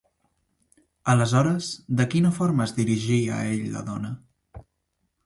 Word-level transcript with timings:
Aleshores, 1.11 1.69
de 1.99 2.07
quina 2.13 2.31
forma 2.37 2.65
es 2.71 2.73
dirigí 2.79 3.19
a 3.37 3.43
ell 3.51 3.69
la 3.77 3.85
dona? 3.91 4.11